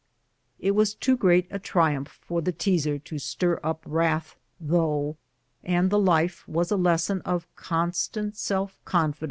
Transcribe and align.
It 0.57 0.71
was 0.71 0.95
too 0.95 1.15
great 1.15 1.45
a 1.51 1.59
triumph 1.59 2.17
for 2.23 2.41
the 2.41 2.51
teaser 2.51 2.97
to 2.97 3.19
stir 3.19 3.59
up 3.63 3.83
wrath 3.85 4.35
though, 4.59 5.15
and 5.63 5.91
the 5.91 5.99
life 5.99 6.43
was 6.47 6.71
a 6.71 6.75
lesson 6.75 7.21
of 7.21 7.45
constant 7.55 8.35
self 8.35 8.79
con 8.83 9.13
trol. 9.13 9.19